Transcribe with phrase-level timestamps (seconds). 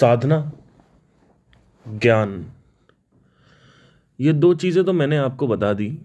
[0.00, 0.52] साधना,
[1.88, 2.52] ज्ञान।
[4.20, 5.98] ये दो चीज़ें तो मैंने आपको बता दी।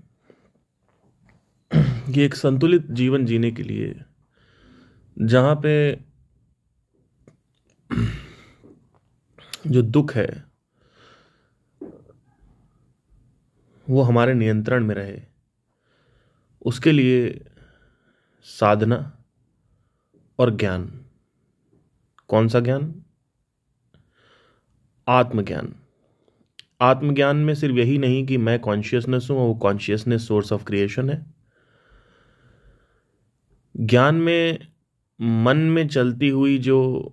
[1.75, 4.01] कि एक संतुलित जीवन जीने के लिए,
[5.19, 5.95] जहाँ पे
[9.67, 10.43] जो दुख है,
[13.89, 15.21] वो हमारे नियंत्रण में रहे।
[16.65, 17.45] उसके लिए
[18.43, 19.23] साधना
[20.39, 21.05] और ज्ञान।
[22.27, 23.03] कौन सा ज्ञान?
[25.09, 25.75] आत्मज्ञान।
[26.81, 31.25] आत्मज्ञान में सिर्फ़ यही नहीं कि मैं कॉन्शियसनेस हूँ वो कॉन्शियसनेस सोर्स ऑफ़ क्रिएशन है।
[33.77, 34.67] ज्ञान में,
[35.21, 37.11] मन में चलती हुई जो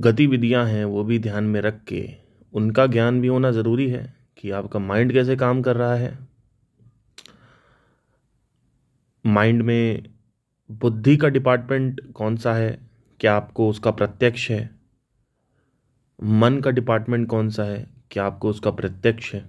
[0.00, 2.10] गतिविधियाँ हैं, वो भी ध्यान में रख के,
[2.52, 6.18] उनका ज्ञान भी होना ज़रूरी है कि आपका माइंड कैसे काम कर रहा है।
[9.26, 10.02] माइंड में
[10.70, 12.78] बुद्धि का डिपार्टमेंट कौन सा है?
[13.20, 14.81] क्या आपको उसका प्रत्यक्ष है?
[16.22, 17.90] मन का डिपार्टमेंट कौन सा है?
[18.10, 19.48] क्या आपको उसका प्रत्यक्ष है?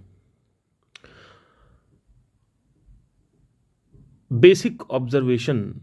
[4.33, 5.81] बेसिक ऑब्जर्वेशन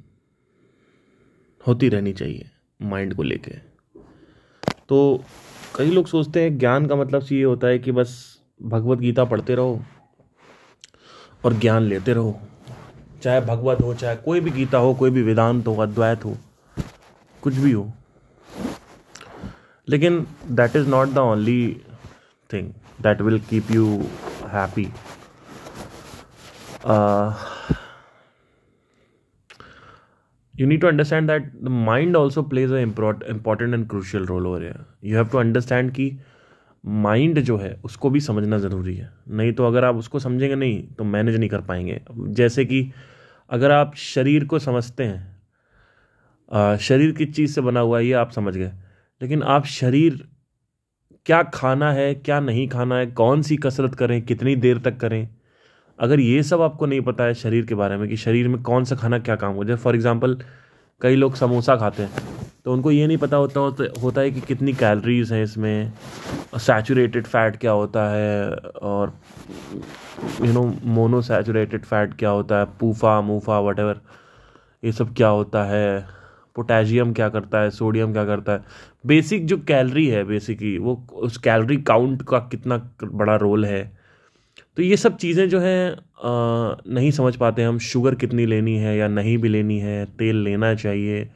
[1.66, 2.50] होती रहनी चाहिए
[2.82, 3.50] माइंड को लेके।
[4.88, 5.24] तो
[5.76, 9.54] कई लोग सोचते हैं, ज्ञान का मतलब ये होता है कि बस भगवत गीता पढ़ते
[9.54, 9.84] रहो
[11.44, 12.40] और ज्ञान लेते रहो।
[13.22, 16.38] चाहे भगवत हो, चाहे कोई भी गीता हो, कोई भी वेदांत हो, अद्वैत हो,
[17.42, 17.92] कुछ भी हो
[19.90, 20.26] लेकिन
[20.60, 21.62] that is not the only
[22.52, 23.86] thing that will keep you
[24.52, 24.88] happy
[30.60, 32.82] you need to understand that the mind also plays an
[33.34, 34.80] important and crucial role over here.
[35.10, 36.06] You have to understand कि
[36.84, 40.82] mind जो है, उसको भी समझना ज़रूरी है। नहीं तो अगर आप उसको समझेंगे नहीं
[40.98, 42.00] तो मैनेज नहीं कर पाएँगे।
[42.40, 42.92] जैसे कि
[43.50, 48.30] अगर आप शरीर को समझते हैं शरीर किस चीज़ से बना हुआ है, ये आप
[48.30, 48.72] समझ गए।
[49.20, 50.24] लेकिन आप शरीर,
[51.26, 55.28] क्या खाना है, क्या नहीं खाना है, कौन सी कसरत करें, कितनी देर तक करें?
[55.98, 58.84] अगर ये सब आपको नहीं पता है शरीर के बारे में कि शरीर में कौन
[58.84, 60.36] सा खाना क्या काम हो जाए फॉर एग्ज़ाम्पल
[61.00, 62.10] कई लोग समोसा खाते हैं
[62.64, 63.60] तो उनको ये नहीं पता होता
[64.02, 65.92] होता है कि कितनी कैलोरीज हैं इसमें
[66.56, 68.50] सैचुरेटेड फैट क्या होता है,
[68.82, 69.12] और
[70.40, 74.00] you know mono saturated fat क्या होता है, पूफा, मूफा वट
[74.84, 76.06] ये सब क्या होता है
[76.56, 78.64] पोटेशियम क्या करता है सोडियम क्या करता है
[79.04, 83.82] बेसिक जो कैलरी है बेसिकली वो उस कैलरी काउंट का कितना बड़ा रोल है।
[84.76, 85.96] तो ये सब चीज़ें जो हैं
[86.88, 90.74] नहीं समझ पाते हम शुगर कितनी लेनी है या नहीं भी लेनी है, तेल लेना
[90.74, 91.28] चाहिए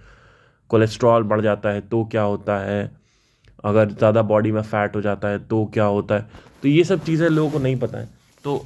[0.70, 2.91] कोलेस्ट्रॉल बढ़ जाता है तो क्या होता है,
[3.64, 6.28] अगर ज़्यादा बॉडी में फैट हो जाता है तो क्या होता है
[6.62, 8.08] तो ये सब चीज़ें लोगों को नहीं पता है।
[8.44, 8.64] तो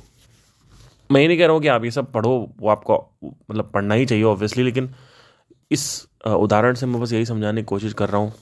[1.11, 3.95] मैं ये नहीं कह रहा हूँ कि आप ये सब पढ़ो, वो आपको मतलब पढ़ना
[3.95, 4.91] ही चाहिए ऑब्वियसली लेकिन
[5.71, 8.33] इस उदाहरण से मैं बस यही समझाने की कोशिश कर रहा हूँ।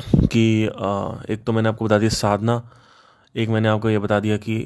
[0.00, 0.64] कि
[1.30, 2.70] एक तो मैंने आपको बता दिया साधना,
[3.34, 4.56] एक मैंने आपको ये बता दिया कि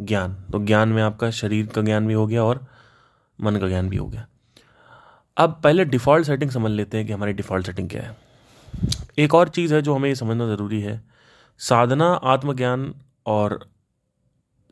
[0.00, 2.66] ज्ञान। तो ज्ञान में आपका शरीर का ज्ञान भी हो गया और
[3.38, 4.26] मन का ज्ञान भी हो गया।
[5.36, 8.16] अब पहले डिफ़ॉल्ट सेटिंग समझ लेते हैं कि हमारी डिफ़ॉल्ट सेटिंग क्या है।
[9.18, 11.02] एक और चीज़ है जो हमें ये समझना ज़रूरी है,
[11.60, 12.94] साधना, आत्मज्ञान
[13.26, 13.58] और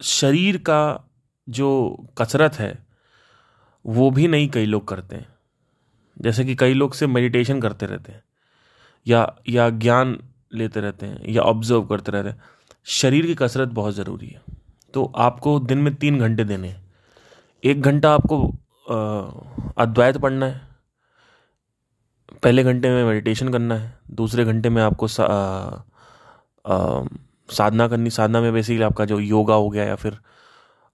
[0.00, 1.08] शरीर का
[1.48, 2.86] जो कसरत है,
[3.84, 5.26] वो भी नहीं कई लोग करते हैं।
[6.16, 8.22] जैसे कि कई लोग से मेडिटेशन करते रहते हैं।
[9.06, 10.18] या या ज्ञान
[10.54, 12.42] लेते रहते हैं या ऑब्ज़र्व करते रहते हैं।
[12.84, 14.42] शरीर की कसरत बहुत ज़रूरी है।
[14.94, 16.92] तो आपको दिन में तीन घंटे देने हैं।
[17.64, 18.46] एक घंटा आपको
[19.78, 20.60] अद्वैत पढ़ना है।
[22.42, 27.04] पहले घंटे में मेडिटेशन करना है। दूसरे घंटे में आपको सा, आ, आ,
[27.50, 30.18] साधना करनी। साधना में बेसिकली आपका जो योगा हो गया या फिर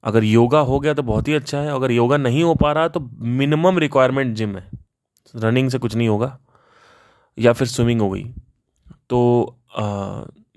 [0.04, 2.88] अगर योगा हो गया तो बहुत ही अच्छा है। अगर योगा नहीं हो पा रहा
[2.88, 4.70] तो मिनिमम रिक्वायरमेंट जिम है।
[5.36, 6.38] रनिंग से कुछ नहीं होगा।
[7.38, 8.25] या फिर स्विमिंग हो गई।
[9.10, 9.21] तो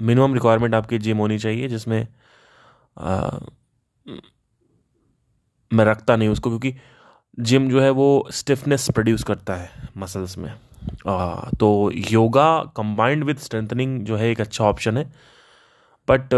[0.02, 2.08] मिनिमम रिक्वायरमेंट आपकी जिम होनी चाहिए जिसमें
[2.98, 3.30] आ,
[5.72, 6.74] मैं रखता नहीं उसको क्योंकि
[7.40, 10.52] जिम जो है वो स्टिफनेस प्रोड्यूस करता है मसल्स में।
[11.08, 12.48] आ, तो योगा
[12.78, 15.04] कंबाइंड विद स्ट्रेंथनिंग जो है एक अच्छा ऑप्शन है।
[16.08, 16.30] बट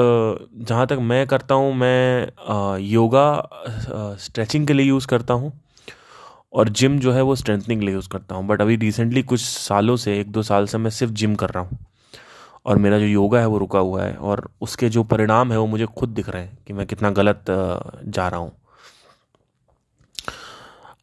[0.61, 5.51] जहाँ तक मैं करता हूँ मैं आ, योगा स्ट्रेचिंग के लिए यूज़ करता हूँ।
[6.53, 9.41] और जिम जो है वो स्ट्रेंथनिंग के लिए यूज़ करता हूँ। बट अभी रिसेंटली कुछ
[9.41, 11.77] सालों से, एक दो साल से मैं सिर्फ़ जिम कर रहा हूँ।
[12.65, 15.65] और मेरा जो योगा है वो रुका हुआ है और उसके जो परिणाम है वो
[15.67, 18.51] मुझे खुद दिख रहे हैं कि मैं कितना गलत जा रहा हूँ।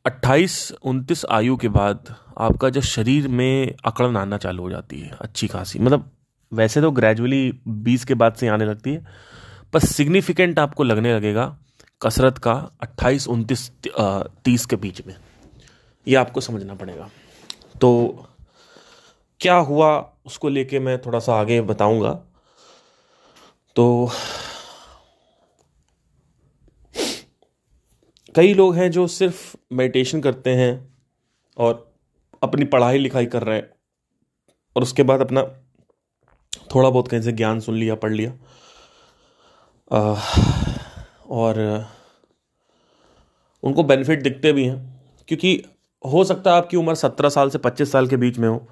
[0.07, 5.11] अट्ठाईस उनतीस आयु के बाद आपका जो शरीर में अकड़न आना चालू हो जाती है,
[5.21, 6.11] अच्छी खासी। मतलब
[6.53, 9.05] वैसे तो ग्रेजुअली बीस के बाद से आने लगती है,
[9.73, 11.57] पर सिग्निफिकेंट आपको लगने लगेगा
[12.01, 13.71] कसरत का अट्ठाईस उनतीस
[14.45, 15.15] तीस के बीच में।
[16.09, 17.11] ये आपको समझना पड़ेगा।
[17.81, 18.25] तो
[19.41, 22.13] क्या हुआ उसको लेके मैं थोड़ा सा आगे बताऊँगा।
[23.77, 24.11] तो
[28.35, 30.95] कई लोग हैं जो सिर्फ़ मेडिटेशन करते हैं
[31.57, 31.95] और
[32.43, 33.71] अपनी पढ़ाई लिखाई कर रहे हैं
[34.77, 35.43] और उसके बाद अपना
[36.75, 38.33] थोड़ा बहुत कहीं से ज्ञान सुन लिया पढ़ लिया।
[39.93, 40.21] आ,
[41.29, 41.87] और
[43.63, 45.65] उनको बेनिफिट दिखते भी हैं क्योंकि
[46.05, 48.67] हो सकता है आपकी उम्र सत्रह साल से पच्चीस साल के बीच में हो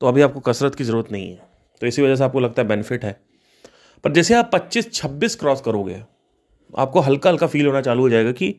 [0.00, 1.42] तो अभी आपको कसरत की ज़रूरत नहीं है।
[1.80, 3.20] तो इसी वजह से आपको लगता है बेनिफिट है।
[4.04, 6.02] पर जैसे आप पच्चीस छब्बीस क्रॉस करोगे
[6.74, 8.54] आपको हल्का हल्का फील होना चालू हो जाएगा कि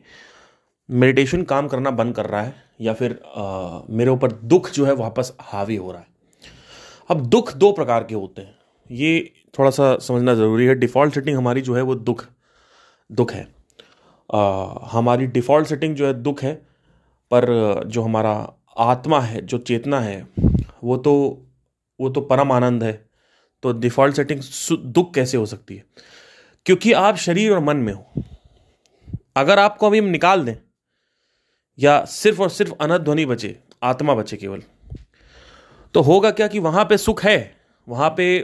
[0.88, 4.94] मेडिटेशन काम करना बंद कर रहा है या फिर आ, मेरे ऊपर दुख जो है
[4.94, 6.06] वापस हावी हो रहा है।
[7.10, 8.54] अब दुख दो प्रकार के होते हैं।
[8.90, 12.24] ये थोड़ा सा समझना ज़रूरी है। डिफ़ॉल्ट सेटिंग हमारी जो है वो दुख
[13.10, 13.46] दुख है।
[14.30, 16.54] आ, हमारी डिफ़ॉल्ट सेटिंग जो है दुख है।
[17.30, 18.32] पर जो हमारा
[18.78, 20.26] आत्मा है, जो चेतना है,
[20.84, 21.42] वो तो
[22.00, 22.92] वो तो परम आनंद है।
[23.62, 24.40] तो डिफ़ॉल्ट सेटिंग
[24.84, 25.84] दुख कैसे हो सकती है?
[26.66, 28.22] क्योंकि आप शरीर और मन में हो।
[29.36, 30.54] अगर आपको अभी हम निकाल दें,
[31.78, 34.62] या सिर्फ़ और सिर्फ़ अनंत ध्वनि बचे, आत्मा बचे केवल
[35.94, 37.54] तो होगा क्या कि वहाँ पे सुख है?
[37.86, 38.38] वहाँ पे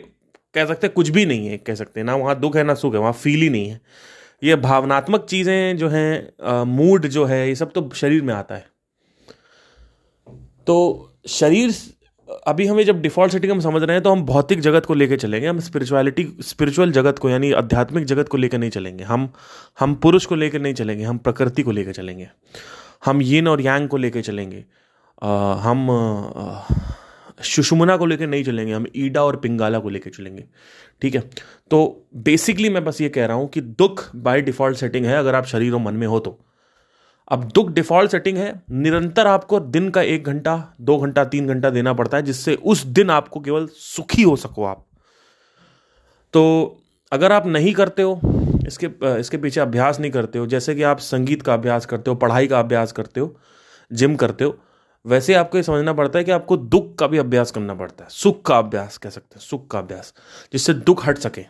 [0.54, 3.00] कह सकते कुछ भी नहीं है, कह सकते ना वहाँ दुख है, ना सुख है,
[3.00, 3.80] वहाँ फील ही नहीं है।
[4.42, 8.66] ये भावनात्मक चीज़ें जो हैं मूड जो है, ये सब तो शरीर में आता है।
[10.66, 10.76] तो
[11.28, 11.74] शरीर
[12.46, 15.16] अभी हमें जब डिफ़ॉल्ट सेटिंग हम समझ रहे हैं तो हम भौतिक जगत को लेकर
[15.16, 19.28] चलेंगे हम स्पिरिचुअलिटी स्पिरिचुअल जगत को यानी आध्यात्मिक जगत को लेकर नहीं चलेंगे। हम
[19.80, 22.28] हम पुरुष को लेकर नहीं चलेंगे हम प्रकृति को लेकर चलेंगे।
[23.04, 24.64] हम यिन और यांग को लेकर चलेंगे।
[25.22, 25.86] आ, हम
[27.42, 30.44] सुषुमना को लेकर नहीं चलेंगे हम ईडा और पिंगाला को लेकर चलेंगे।
[31.02, 31.20] ठीक है?
[31.70, 35.34] तो बेसिकली मैं बस ये कह रहा हूँ कि दुख बाय डिफ़ॉल्ट सेटिंग है अगर
[35.34, 36.38] आप शरीर और मन में हो तो।
[37.28, 41.70] अब दुख डिफ़ॉल्ट सेटिंग है, निरंतर आपको दिन का एक घंटा, दो घंटा, तीन घंटा
[41.70, 44.86] देना पड़ता है, जिससे उस दिन आपको केवल सुखी हो सको आप।
[46.32, 46.76] तो
[47.12, 48.20] अगर आप नहीं करते हो,
[48.66, 48.86] इसके
[49.20, 52.46] इसके पीछे अभ्यास नहीं करते हो, जैसे कि आप संगीत का अभ्यास करते हो, पढ़ाई
[52.46, 53.36] का अभ्यास करते हो
[53.92, 54.58] जिम करते हो,
[55.06, 58.10] वैसे आपको ये समझना पड़ता है कि आपको दुख का भी अभ्यास करना पड़ता है।
[58.10, 60.14] सुख का अभ्यास, कह सकते हैं, सुख का अभ्यास,
[60.52, 61.44] जिससे दुख हट सके।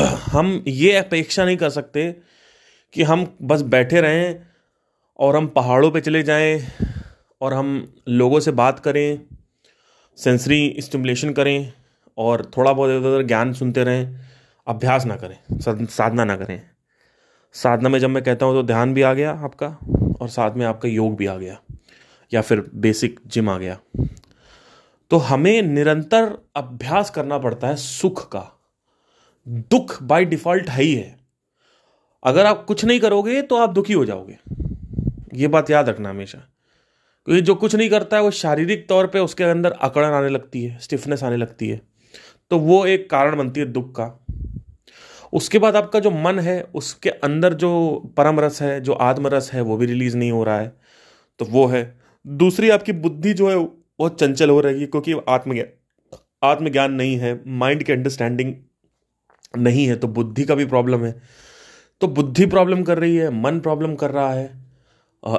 [0.32, 2.16] हम ये अपेक्षा नहीं कर सकते
[2.94, 4.40] कि हम बस बैठे रहें
[5.18, 6.66] और हम पहाड़ों पे चले जाएँ
[7.40, 9.20] और हम लोगों से बात करें
[10.18, 11.72] सेंसरी स्टिमुलेशन करें
[12.18, 14.20] और थोड़ा बहुत इधर उधर ज्ञान सुनते रहें,
[14.66, 16.60] अभ्यास ना करें साधना ना करें।
[17.54, 19.66] साधना में जब मैं कहता हूँ तो ध्यान भी आ गया आपका
[20.20, 21.58] और साथ में आपका योग भी आ गया
[22.32, 23.78] या फिर बेसिक जिम आ गया।
[25.10, 28.44] तो हमें निरंतर अभ्यास करना पड़ता है सुख का।
[29.46, 31.19] दुख बाय डिफ़ॉल्ट है ही है।
[32.24, 34.38] अगर आप कुछ नहीं करोगे तो आप दुखी हो जाओगे।
[35.34, 36.38] ये बात याद रखना हमेशा।
[37.24, 40.64] क्योंकि जो कुछ नहीं करता है, वो शारीरिक तौर पे उसके अंदर अकड़न आने लगती
[40.64, 41.80] है स्टिफनेस आने लगती है।
[42.50, 44.26] तो वो एक कारण बनती है दुख का।
[45.32, 49.60] उसके बाद आपका जो मन है, उसके अंदर जो परम रस है, जो आत्मरस है,
[49.60, 50.76] वो भी रिलीज़ नहीं हो रहा है।
[51.38, 53.56] तो वो है। दूसरी, आपकी बुद्धि जो है,
[53.98, 55.66] बहुत चंचल हो रही है क्योंकि आत्मज्ञान
[56.42, 58.54] आत्मज्ञान नहीं है माइंड की अंडरस्टैंडिंग
[59.56, 61.22] नहीं है तो बुद्धि का भी प्रॉब्लम है।
[62.00, 64.58] तो बुद्धि प्रॉब्लम कर रही है, मन प्रॉब्लम कर रहा है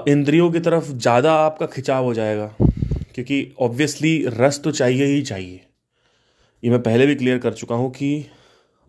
[0.07, 2.45] इंद्रियों की तरफ़ ज़्यादा आपका खिंचाव हो जाएगा,
[3.15, 5.65] क्योंकि ऑब्वियसली रस तो चाहिए ही चाहिए।
[6.63, 8.25] ये मैं पहले भी क्लियर कर चुका हूँ कि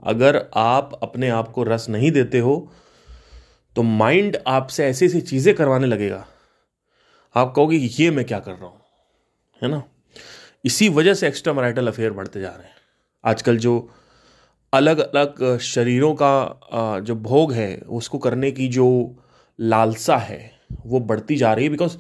[0.03, 2.57] अगर आप अपने आप को रस नहीं देते हो
[3.77, 6.25] तो माइंड आपसे ऐसी ऐसी चीज़ें करवाने लगेगा।
[7.35, 8.81] आप कहोगे, ये मैं क्या कर रहा हूँ?
[9.63, 9.83] है ना?
[10.65, 12.75] इसी वजह से एक्स्ट्रा मराइटल अफेयर बढ़ते जा रहे हैं।
[13.25, 13.89] आजकल जो
[14.73, 18.87] अलग अलग शरीरों का जो भोग है, उसको करने की जो
[19.59, 20.51] लालसा है,
[20.87, 21.97] वो बढ़ती जा रही है बिकॉज़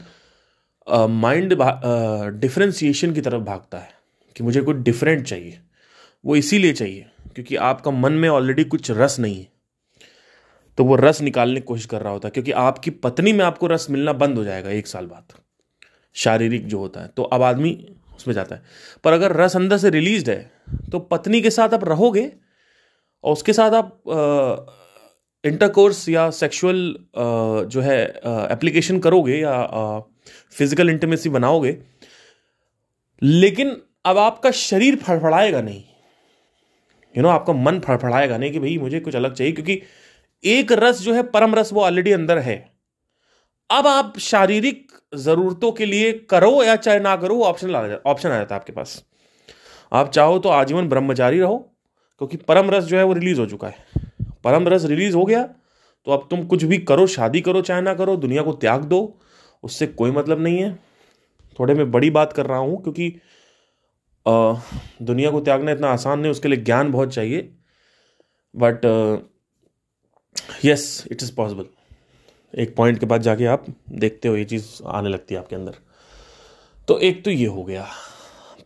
[1.17, 1.55] माइंड
[2.41, 3.91] डिफ्रेंसिएशन की तरफ़ भागता है
[4.37, 5.59] कि मुझे कुछ डिफरेंट चाहिए।
[6.25, 9.51] वो इसीलिए चाहिए क्योंकि आपका मन में ऑलरेडी कुछ रस नहीं है।
[10.79, 13.67] तो वो रस निकालने की कोशिश कर रहा होता है क्योंकि आपकी पत्नी में आपको
[13.67, 15.33] रस मिलना बंद हो जाएगा एक साल बाद।
[16.17, 17.73] शारीरिक जो होता है तो अब आदमी
[18.17, 18.63] उसमें जाता है।
[19.05, 20.51] पर अगर रस अंदर से रिलीज़ है
[20.91, 22.33] तो पत्नी के साथ आप रहोगे
[23.25, 24.03] और उसके साथ आप
[25.45, 26.95] इंटरकोर्स या सेक्सुअल
[27.69, 28.01] जो है
[28.53, 29.55] एप्लीकेशन करोगे या
[30.53, 31.77] फ़िज़िकल इंटीमेसी बनाओगे
[33.23, 33.77] लेकिन
[34.07, 38.77] अब आपका शरीर फड़फड़ाएगा नहीं। यू you नो know, आपका मन फड़फड़ाएगा नहीं कि भाई
[38.79, 39.81] मुझे कुछ अलग चाहिए क्योंकि
[40.45, 42.57] एक रस जो है परम रस वो ऑलरेडी अंदर है।
[43.71, 48.55] अब आप शारीरिक जरूरतों के लिए करो या चाहे ना करो ऑप्शन ऑप्शन आ जाता
[48.55, 49.03] है आपके पास।
[49.93, 51.72] आप चाहो तो आजीवन ब्रह्मचारी रहो
[52.23, 53.75] क्योंकि परम रस जो है वो रिलीज़ हो चुका है।
[54.45, 55.43] परम रस रिलीज़ हो गया
[56.07, 59.19] तो अब तुम कुछ भी करो शादी करो चाहे ना करो दुनिया को त्याग दो
[59.65, 60.75] उससे कोई मतलब नहीं है।
[61.61, 63.09] थोड़े मैं बड़ी बात कर रहा हूँ क्योंकि
[64.27, 64.55] आ,
[65.03, 67.53] दुनिया को त्यागना इतना आसान नहीं उसके लिए ज्ञान बहुत चाहिए।
[68.55, 68.85] But
[70.65, 71.67] yes it is possible
[72.55, 75.75] एक पॉइंट के बाद जाके आप देखते हो ये चीज़ आने लगती है आपके अंदर।
[76.89, 77.87] तो एक तो ये हो गया।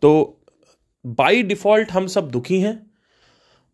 [0.02, 0.40] तो
[1.04, 2.85] बाई डिफ़ॉल्ट हम सब दुखी हैं।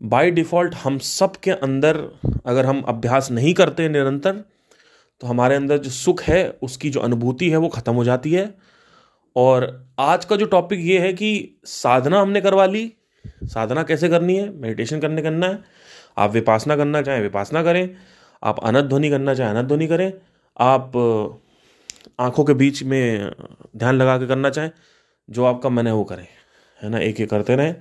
[0.02, 1.96] बाय डिफ़ॉल्ट हम सब के अंदर
[2.46, 4.44] अगर हम अभ्यास नहीं करते निरंतर
[5.20, 8.54] तो हमारे अंदर जो सुख है, उसकी जो अनुभूति है, वो ख़त्म हो जाती है।
[9.36, 12.92] और आज का जो टॉपिक ये है कि साधना हमने करवा ली।
[13.26, 14.56] साधना कैसे करनी है?
[14.56, 15.58] मेडिटेशन करने करना है।
[16.18, 17.90] आप विपासना करना चाहें, विपासना करें।
[18.42, 20.12] आप अनंत ध्वनि करना चाहें, अनंत ध्वनि करें।
[20.58, 20.92] आप
[22.20, 23.32] आँखों के बीच में
[23.76, 24.70] ध्यान लगा के करना चाहें,
[25.30, 26.26] जो आपका मन है वो करें।
[26.82, 26.98] है ना?
[26.98, 27.76] एक एक करते रहें।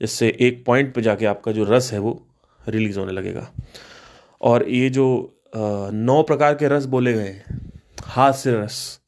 [0.00, 2.20] जिससे एक पॉइंट पे जाके आपका जो रस है वो
[2.68, 3.50] रिलीज़ होने लगेगा।
[4.40, 5.06] और ये जो
[5.94, 7.42] नौ प्रकार के रस बोले गए
[8.04, 9.00] हास्य रस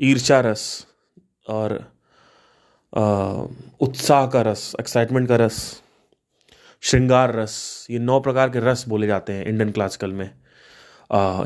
[0.00, 0.86] ईर्षा रस
[1.48, 1.72] और
[3.80, 5.82] उत्साह का रस एक्साइटमेंट का रस
[6.82, 10.30] श्रृंगार रस ये नौ प्रकार के रस बोले जाते हैं इंडियन क्लासिकल में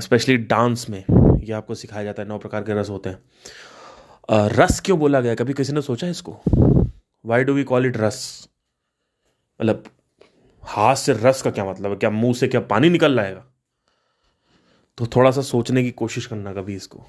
[0.00, 1.04] स्पेशली डांस में
[1.44, 3.18] ये आपको सिखाया जाता है नौ प्रकार के रस होते हैं।
[4.30, 6.40] uh, रस क्यों बोला गया कभी किसी ने सोचा इसको?
[7.26, 8.48] Why do we call it rasa?
[9.60, 9.84] मतलब
[10.62, 11.96] हाथ से रस का क्या मतलब है?
[11.96, 13.44] क्या मुँह से क्या पानी निकल जाएगा
[14.98, 17.04] तो थोड़ा सा सोचने की कोशिश करना कभी इसको।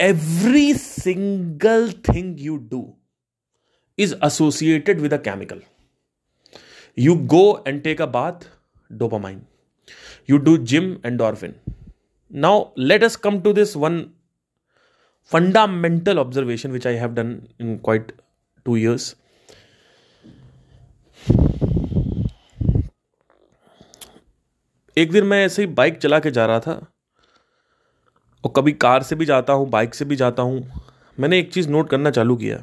[0.00, 2.82] Every single thing you do
[3.98, 5.60] is associated with a chemical
[6.98, 8.48] you go and take a bath
[8.92, 9.42] dopamine
[10.30, 11.54] you do gym endorphin
[12.30, 12.64] now
[13.02, 14.00] let's come to this one
[15.32, 18.12] fundamental observation which I have done in quite
[18.66, 19.14] two years
[24.96, 26.72] एक दिन मैं ऐसे ही bike चला के जा रहा था
[28.44, 30.82] और कभी कार से भी जाता हूँ बाइक से भी जाता हूँ।
[31.18, 32.58] मैंने एक चीज़ नोट करना चालू किया।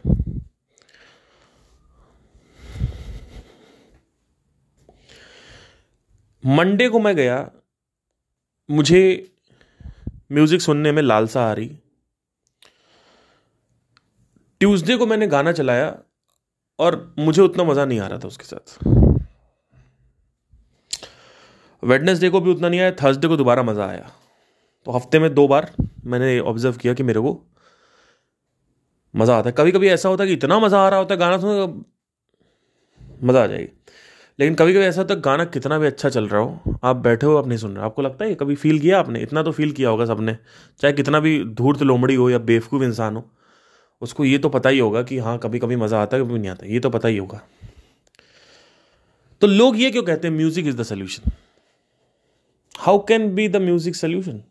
[6.44, 7.50] मंडे को मैं गया,
[8.70, 9.32] मुझे
[10.32, 11.68] म्यूज़िक सुनने में लालसा आ रही।
[14.62, 15.90] ट्यूसडे को मैंने गाना चलाया
[16.80, 18.78] और मुझे उतना मज़ा नहीं आ रहा था उसके साथ।
[21.84, 24.12] वेडनेसडे को भी उतना नहीं आया थर्सडे को दोबारा मज़ा आया।
[24.88, 25.72] तो हफ़्ते में दो बार
[26.06, 27.40] मैंने ऑब्ज़र्व किया कि मेरे को
[29.14, 31.20] मज़ा आता है। कभी कभी ऐसा होता है कि इतना मज़ा आ रहा होता है,
[31.20, 31.84] गाना सुन
[33.24, 33.68] मज़ा आ जाएगी।
[34.40, 37.26] लेकिन कभी कभी ऐसा होता है, गाना कितना भी अच्छा चल रहा हो, आप बैठे
[37.26, 39.22] हो, आप नहीं सुन रहे आपको लगता है कभी फील किया आपने?
[39.22, 40.38] इतना तो फील किया होगा सबने।
[40.82, 43.30] चाहे कितना भी धूर्त लोमड़ी हो या बेवकूफ़ इंसान हो
[44.02, 46.50] उसको ये तो पता ही होगा कि हाँ कभी कभी मज़ा आता है कभी नहीं
[46.50, 47.42] आता। ये तो पता ही होगा।
[49.42, 51.32] तो लोग ये क्यों कहते हैं music is the solution
[52.80, 54.44] how can be the music solution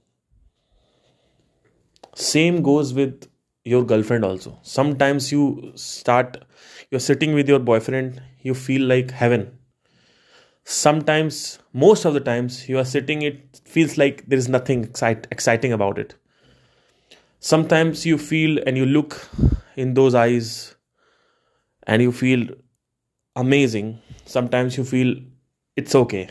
[2.17, 3.27] same goes with
[3.67, 9.11] your girlfriend also sometimes you start you are sitting with your boyfriend you feel like
[9.21, 9.47] heaven
[10.67, 11.39] sometimes
[11.77, 14.85] most of the times you are sitting it feels like there is nothing
[15.33, 16.13] exciting about it
[17.47, 19.29] sometimes you feel and you look
[19.77, 20.75] in those eyes
[21.87, 22.47] and you feel
[23.37, 24.01] amazing.
[24.25, 25.15] Sometimes you feel
[25.77, 26.29] it's okay.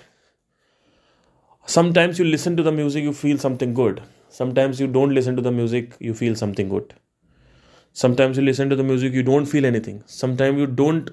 [1.65, 4.03] Sometimes you listen to the music you feel something good.
[4.29, 6.93] Sometimes you don't listen to the music you feel something good.
[7.93, 10.03] Sometimes you listen to the music you don't feel anything.
[10.05, 11.09] Sometimes you don't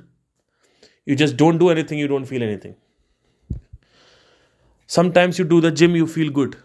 [1.06, 2.74] you just don't do anything you don't feel anything.
[4.86, 6.56] Sometimes you do the gym you feel good.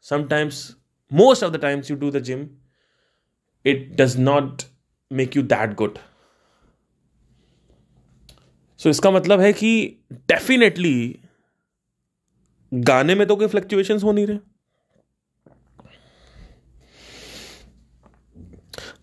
[0.00, 0.76] Sometimes
[1.10, 2.58] most of the times you do the gym
[3.64, 4.64] it does not
[5.10, 5.98] make you that good.
[8.80, 11.18] So so, इसका मतलब है कि definitely
[12.74, 14.38] गाने में तो कोई fluctuation हो नहीं रहे।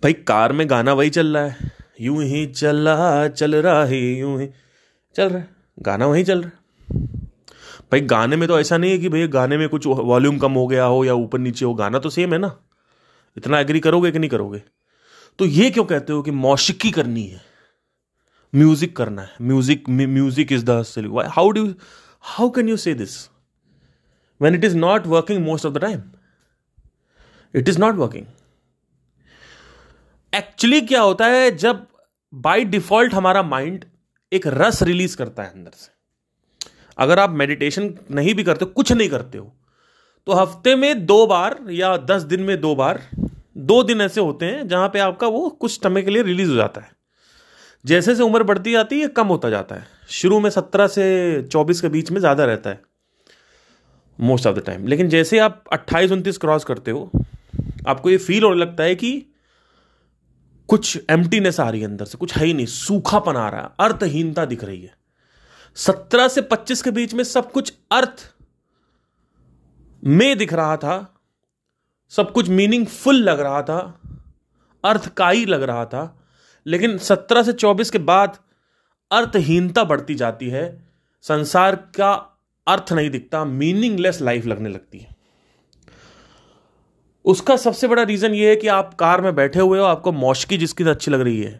[0.03, 4.41] भाई कार में गाना वही चल रहा है। यूँ ही चला चल रहा है यूँ
[4.41, 4.47] ही
[5.15, 5.49] चल रहा है।
[5.79, 6.59] गाना वही चल रहा है।
[7.91, 10.67] भाई गाने में तो ऐसा नहीं है कि भाई गाने में कुछ वॉल्यूम कम हो
[10.67, 12.57] गया हो या ऊपर नीचे हो। गाना तो सेम है ना।
[13.37, 14.61] इतना एग्री करोगे कि नहीं करोगे?
[15.39, 17.41] तो ये क्यों कहते हो कि मौशिकी करनी है?
[18.53, 21.65] म्यूज़िक करना है। Music music is the how do
[22.23, 23.17] how can you say this
[24.41, 26.01] when it is not working most of the time
[27.53, 28.25] it is not working
[30.33, 31.85] actually क्या होता है जब
[32.33, 33.85] बाय डिफ़ॉल्ट हमारा माइंड
[34.31, 35.91] एक रस रिलीज़ करता है अंदर से।
[36.97, 39.53] अगर आप मेडिटेशन नहीं भी करते, कुछ नहीं करते हो
[40.27, 43.01] तो हफ़्ते में दो बार या दस दिन में दो बार,
[43.57, 46.55] दो दिन ऐसे होते हैं जहाँ पे आपका वो कुछ समय के लिए रिलीज़ हो
[46.55, 46.91] जाता है।
[47.85, 51.81] जैसे जैसे उम्र बढ़ती जाती है, कम होता जाता है। शुरू में सत्रह से चौबीस
[51.81, 52.81] के बीच में ज़्यादा रहता है
[54.19, 57.11] मोस्ट ऑफ़ द टाइम लेकिन जैसे आप अट्ठाईस, उनतीस क्रॉस करते हो,
[57.87, 59.11] आपको ये फील होने लगता है कि
[60.69, 63.69] कुछ एम्प्टीनेस आ रही है अंदर से, कुछ है ही नहीं, सूखापन आ रहा है,
[63.79, 64.93] अर्थहीनता दिख रही है।
[65.77, 68.29] सत्रह से पच्चीस के बीच में सब कुछ अर्थ
[70.03, 71.15] में दिख रहा था,
[72.11, 73.79] सब कुछ मीनिंगफुल लग रहा था,
[74.83, 76.03] अर्थकाई लग रहा था,
[76.65, 78.37] लेकिन सत्रह से चौबीस के बाद
[79.11, 80.65] अर्थहीनता बढ़ती जाती है,
[81.25, 82.11] संसार का
[82.67, 85.15] अर्थ नहीं दिखता मीनिंगलेस लाइफ लगने लगती है।
[87.25, 90.57] उसका सबसे बड़ा रीजन यह है कि आप कार में बैठे हुए हो, आपको मौशकी
[90.57, 91.59] जिसकी अच्छी लग रही है,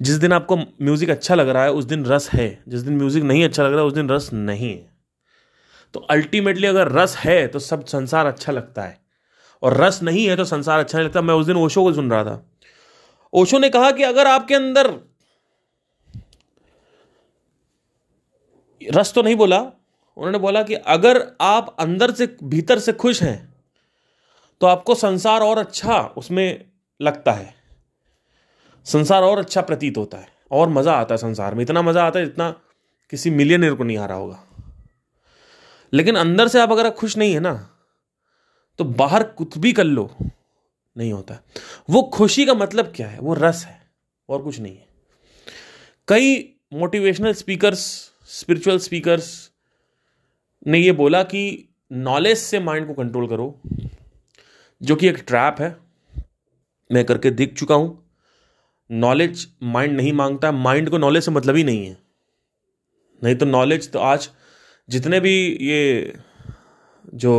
[0.00, 3.24] जिस दिन आपको म्यूज़िक अच्छा लग रहा है, उस दिन रस है, जिस दिन म्यूज़िक
[3.24, 4.89] नहीं अच्छा लग रहा है उस दिन रस नहीं है।
[5.94, 8.98] तो अल्टीमेटली अगर रस है तो सब संसार अच्छा लगता है।
[9.62, 12.10] और रस नहीं है तो संसार अच्छा नहीं लगता। मैं उस दिन ओशो को सुन
[12.10, 12.42] रहा था।
[13.32, 14.90] ओशो ने कहा कि अगर आपके अंदर
[18.80, 23.54] रस तो नहीं बोला, उन्होंने बोला कि अगर आप अंदर से, भीतर से खुश हैं
[24.60, 26.64] तो आपको संसार और अच्छा उसमें
[27.00, 27.54] लगता है।
[28.86, 32.18] संसार और अच्छा प्रतीत होता है। और मज़ा आता है संसार में। इतना मज़ा आता
[32.18, 32.50] है जितना
[33.12, 34.44] किसी मिलियनर को नहीं आ रहा होगा।
[35.92, 37.54] लेकिन अंदर से आप अगर खुश नहीं है ना
[38.78, 40.10] तो बाहर कुछ भी कर लो,
[40.96, 41.38] नहीं होता
[41.90, 43.18] वो खुशी का मतलब क्या है?
[43.18, 43.80] वो रस है,
[44.28, 44.86] और कुछ नहीं है।
[46.08, 46.38] कई
[46.72, 47.80] मोटिवेशनल स्पीकर्स
[48.30, 49.50] स्पिरिचुअल स्पीकर्स
[50.66, 53.60] ने ये बोला कि नॉलेज से माइंड को कंट्रोल करो,
[54.80, 55.76] जो कि एक ट्रैप है।
[56.90, 57.98] मैं करके दिख चुका हूँ।
[58.90, 61.96] नॉलेज माइंड नहीं माँगता। माइंड को नॉलेज से मतलब ही नहीं है।
[63.22, 64.28] नहीं तो नॉलेज तो आज
[64.90, 66.14] जितने भी ये
[67.14, 67.34] जो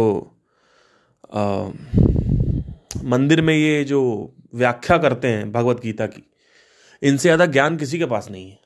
[3.06, 4.02] मंदिर में ये जो
[4.56, 6.24] व्याख्या करते हैं भगवत गीता की,
[7.02, 8.60] इनसे ज़्यादा ज्ञान किसी के पास नहीं है।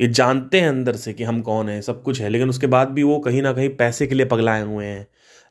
[0.00, 2.88] ये जानते हैं अंदर से कि हम कौन है, सब कुछ है, लेकिन उसके बाद
[2.88, 5.06] भी वो कहीं ना कहीं पैसे के लिए पगलाए हुए हैं,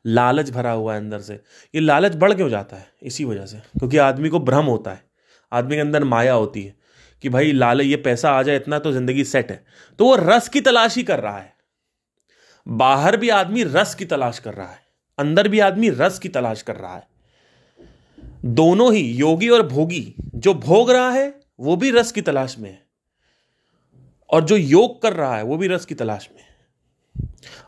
[0.05, 1.33] लालच भरा हुआ है अंदर से।
[1.73, 2.88] ये लालच बढ़ क्यों जाता है?
[3.03, 5.03] इसी वजह से, क्योंकि आदमी को भ्रम होता है,
[5.51, 6.75] आदमी के अंदर माया होती है
[7.23, 9.63] कि भाई, लाल, ये पैसा आ जाए, इतना तो ज़िंदगी सेट है।
[10.00, 11.53] तो वो रस की तलाश कर रहा है।
[12.67, 14.79] बाहर भी आदमी रस की तलाश कर रहा है,
[15.17, 17.07] अंदर भी आदमी रस की तलाश कर रहा है।
[18.45, 22.69] दोनों ही, योगी और भोगी, जो भोग रहा है, वो भी रस की तलाश में
[22.69, 22.81] है।
[24.29, 26.50] और जो योग कर रहा है, वो भी रस की तलाश में है।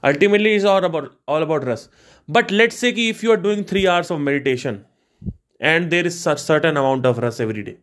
[0.03, 1.89] Ultimately is all about all about rasa.
[2.29, 4.79] But let's say if you are doing three hours of meditation
[5.62, 7.77] and there is certain amount of rasa every day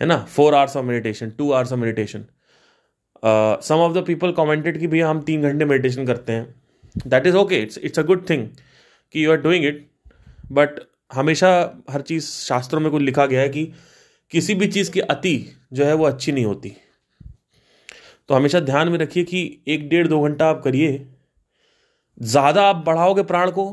[0.00, 0.16] है ना?
[0.26, 2.24] Four hours of meditation two hours of meditation
[3.24, 6.54] some of the people commented कि भैया हम तीन घंटे meditation करते हैं।
[7.06, 8.46] That is okay it's it's a good thing
[9.14, 9.86] कि you are doing it
[10.52, 10.80] but
[11.12, 11.48] हमेशा
[11.90, 13.64] हर चीज़ शास्त्रों में कुछ लिखा गया है कि
[14.32, 15.36] किसी भी चीज़ की अति
[15.72, 16.76] जो है वो अच्छी नहीं होती।
[18.28, 21.06] तो हमेशा ध्यान में रखिए कि एक डेढ़ दो घंटा आप करिए।
[22.18, 23.66] ज़्यादा आप बढ़ाओगे प्राण को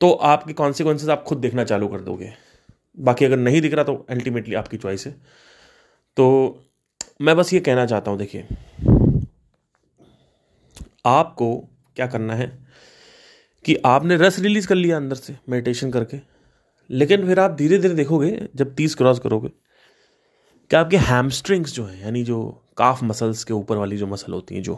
[0.00, 2.32] तो आपके कॉन्सिक्वेंसेज आप खुद देखना चालू कर दोगे।
[2.98, 5.12] बाकी अगर नहीं दिख रहा तो अल्टीमेटली आपकी चॉइस है।
[6.16, 6.64] तो
[7.20, 8.46] मैं बस ये कहना चाहता हूँ, देखिए।
[11.06, 11.56] आपको
[11.96, 12.46] क्या करना है
[13.64, 16.20] कि आपने रस रिलीज़ कर लिया अंदर से मेडिटेशन करके,
[16.90, 19.48] लेकिन फिर आप धीरे धीरे देखोगे, जब तीस क्रॉस करोगे,
[20.70, 22.40] कि आपके हैमस्ट्रिंग्स जो हैं, यानी जो
[22.76, 24.74] काफ मसल्स के ऊपर वाली जो मसल होती हैं, जो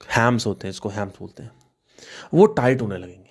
[0.00, 1.50] हैम्स होते हैं, इसको हैम्स बोलते हैं,
[2.34, 3.25] वो टाइट होने लगेंगे।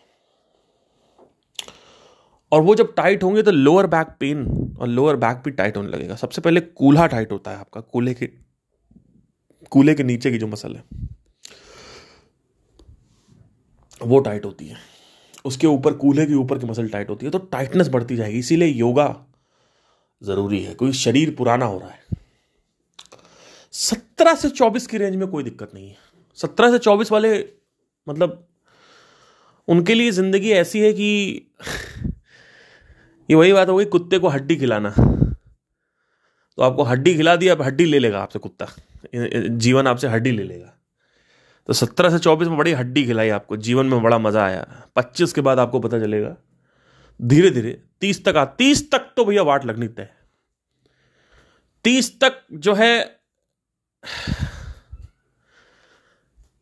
[2.51, 4.45] और वो जब टाइट होंगे तो लोअर बैक पेन
[4.79, 8.13] और लोअर बैक भी टाइट होने लगेगा। सबसे पहले कूल्हा टाइट होता है आपका, कूल्हे
[8.13, 8.29] के
[9.71, 10.83] कूल्हे के नीचे की जो मसल है,
[14.01, 14.77] वो टाइट होती है।
[15.45, 18.67] उसके ऊपर, कूल्हे के ऊपर की मसल टाइट होती है तो टाइटनेस बढ़ती जाएगी। इसीलिए
[18.69, 19.07] योगा
[20.21, 22.17] ज़रूरी है कोई शरीर पुराना हो रहा है।
[23.73, 25.97] सत्रह से चौबीस की रेंज में कोई दिक्कत नहीं है।
[26.37, 27.37] सत्रह से चौबीस वाले
[28.07, 28.45] मतलब
[29.67, 31.41] उनके लिए ज़िंदगी ऐसी है कि
[33.29, 34.93] ये वही बात हो गई, कुत्ते को हड्डी खिलाना।
[36.57, 38.67] तो आपको हड्डी खिला दी अब हड्डी ले लेगा आपसे कुत्ता।
[39.49, 40.71] जीवन आपसे हड्डी ले लेगा।
[41.69, 45.33] तो सत्रह से चौबीस में बड़ी हड्डी खिलाई आपको, जीवन में बड़ा मज़ा आया। पच्चीस
[45.33, 46.35] के बाद आपको पता चलेगा।
[47.19, 50.09] धीरे धीरे तीस तक आ, तीस तक तो भैया वाट लगनी तय।
[51.85, 53.19] तीस तक जो है,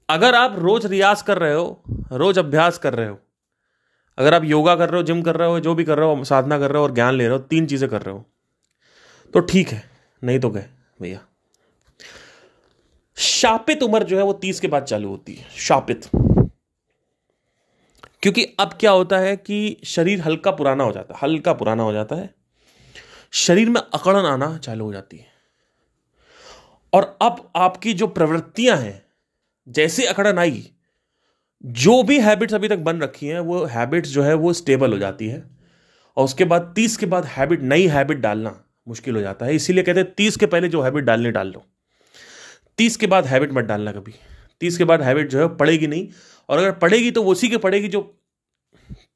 [0.09, 3.19] अगर आप रोज रियाज कर रहे हो, रोज अभ्यास कर रहे हो
[4.17, 6.23] अगर आप योगा कर रहे हो, जिम कर रहे हो, जो भी कर रहे हो,
[6.23, 8.25] साधना कर रहे हो और ज्ञान ले रहे हो, तीन चीज़ें कर रहे हो
[9.33, 9.83] तो ठीक है,
[10.23, 10.65] नहीं तो गए,
[11.01, 11.19] भैया।
[13.17, 16.09] शापित उम्र जो है वो तीस के बाद चालू होती है, शापित।
[18.23, 21.93] क्योंकि अब क्या होता है कि शरीर हल्का पुराना हो जाता है हल्का पुराना हो
[21.93, 22.29] जाता है,
[23.33, 25.31] शरीर में अकड़न आना चालू हो जाती है।
[26.93, 29.01] और अब आपकी जो प्रवृत्तियाँ हैं,
[29.67, 30.69] जैसे अकड़न आई
[31.65, 34.97] जो भी हैबिट्स अभी तक बन रखी हैं, वो हैबिट्स जो है, वो स्टेबल हो
[34.97, 35.43] जाती है।
[36.17, 39.83] और उसके बाद, तीस के बाद हैबिट नई हैबिट डालना मुश्किल हो जाता है। इसीलिए
[39.83, 41.63] कहते हैं, तीस के पहले जो हैबिट डालने, डाल लो।
[42.77, 44.13] तीस के बाद हैबिट मत डालना कभी।
[44.61, 46.07] तीस के बाद हैबिट जो है पड़ेगी नहीं।
[46.49, 48.01] और अगर पड़ेगी तो उसी के पड़ेगी जो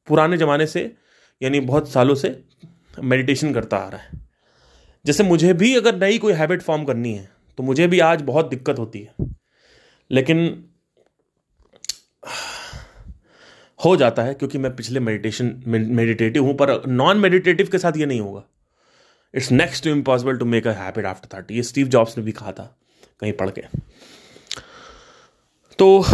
[0.07, 0.95] पुराने ज़माने से,
[1.41, 2.43] यानी बहुत सालों से
[3.03, 4.09] मेडिटेशन करता आ रहा है।
[5.05, 8.49] जैसे मुझे भी अगर नई कोई हैबिट फॉर्म करनी है तो मुझे भी आज बहुत
[8.49, 9.35] दिक्कत होती है।
[10.11, 10.69] लेकिन
[13.79, 18.05] हो जाता है क्योंकि मैं पिछले मेडिटेशन मेडिटेटिव हूँ, पर नॉन मेडिटेटिव के साथ ये
[18.05, 18.43] नहीं होगा।
[19.33, 22.31] It's next to impossible to make a habit after thirty ये स्टीव जॉब्स ने भी
[22.31, 22.75] कहा था,
[23.21, 23.61] कहीं पढ़ के।
[25.79, 26.05] तो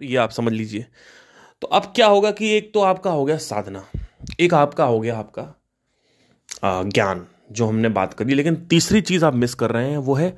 [0.00, 0.86] ये आप समझ लीजिए।
[1.62, 3.84] तो अब क्या होगा कि एक तो आपका हो गया साधना,
[4.40, 5.52] एक आपका हो गया आपका
[6.62, 10.36] ज्ञान, जो हमने बात करी। लेकिन तीसरी चीज़ आप मिस कर रहे हैं, वो है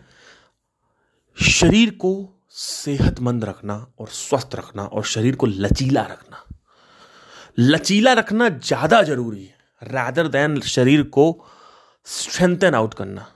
[1.36, 2.12] शरीर को
[2.56, 6.44] सेहतमंद रखना और स्वस्थ रखना और शरीर को लचीला रखना।
[7.58, 11.26] लचीला रखना ज़्यादा ज़रूरी है रैदर देन शरीर को
[12.06, 13.26] स्ट्रेंथन आउट करना।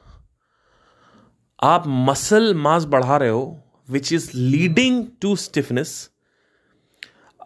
[1.62, 3.42] आप मसल मास बढ़ा रहे हो
[3.88, 5.92] which is leading to stiffness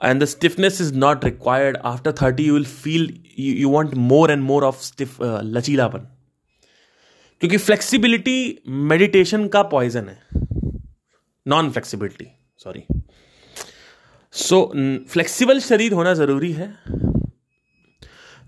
[0.04, 4.42] and the stiffness is not required after thirty you will feel you want more and
[4.42, 6.08] more of stiff लचीलापन।
[7.42, 10.43] क्योंकि फ्लेक्सिबिलिटी मेडिटेशन का पॉइजन है।
[11.46, 12.26] Non flexibility
[12.60, 12.84] sorry
[14.34, 14.60] so
[15.08, 16.68] flexible शरीर होना ज़रूरी है।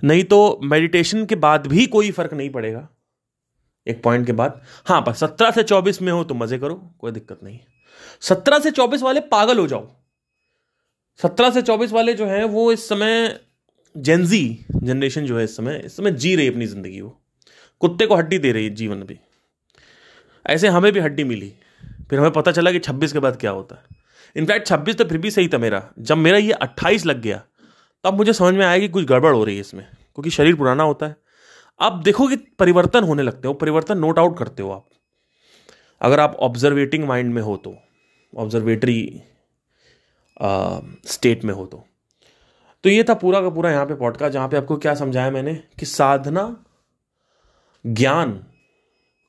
[0.03, 2.89] नहीं तो मेडिटेशन के बाद भी कोई फ़र्क नहीं पड़ेगा।
[3.87, 7.13] एक पॉइंट के बाद। हाँ पर सत्रह से चौबीस में हो तो मज़े करो, कोई
[7.13, 7.59] दिक्कत नहीं।
[8.23, 9.87] सत्रह से चौबीस वाले पागल हो जाओ।
[11.21, 13.39] सत्रह से चौबीस वाले जो हैं, वो इस समय
[13.95, 17.17] जेंजी जनरेशन जो है इस समय इस समय जी रही अपनी ज़िंदगी वो।
[17.81, 19.19] कुत्ते को हड्डी दे रही है जीवन भी
[20.47, 21.53] ऐसे हमें भी हड्डी मिली।
[22.11, 24.05] फिर हमें पता चला कि छब्बीस के बाद क्या होता है।
[24.37, 27.43] इनफैक्ट छब्बीस तो फिर भी सही था मेरा। जब मेरा ये अट्ठाईस लग गया,
[28.05, 30.83] तब मुझे समझ में आया कि कुछ गड़बड़ हो रही है इसमें, क्योंकि शरीर पुराना
[30.83, 31.17] होता है।
[31.81, 34.87] आप देखो कि परिवर्तन होने लगते हो परिवर्तन नोट आउट करते हो आप।
[36.01, 37.75] अगर आप ऑब्जर्वेटिंग माइंड में हो तो
[38.33, 39.23] ऑब्जर्वेटरी
[41.07, 41.85] स्टेट में हो तो।
[42.85, 45.55] तो ये था पूरा का पूरा यहाँ पे पॉडकास्ट जहाँ पे आपको क्या समझाया मैंने
[45.79, 46.65] कि साधना,
[47.85, 48.33] ज्ञान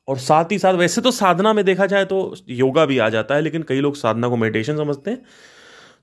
[0.08, 3.36] और साथ ही साथ वैसे तो साधना में देखा जाए तो योगा भी आ जाता
[3.36, 5.22] है लेकिन कई लोग साधना को मेडिटेशन समझते हैं।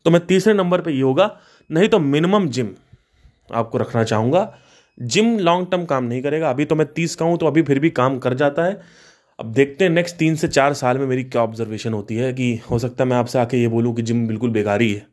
[0.07, 1.31] तो मैं तीसरे नंबर पे योगा
[1.71, 2.69] नहीं तो मिनिमम जिम
[3.51, 4.53] आपको रखना चाहूँगा।
[4.99, 7.79] जिम लॉन्ग टर्म काम नहीं करेगा। अभी तो मैं तीस का हूँ तो अभी फिर
[7.79, 8.81] भी काम कर जाता है।
[9.39, 12.55] अब देखते हैं नेक्स्ट तीन से चार साल में मेरी क्या ऑब्जर्वेशन होती है कि
[12.71, 15.07] हो सकता है मैं आपसे आके ये बोलूँ कि जिम बिल्कुल बेकारी है।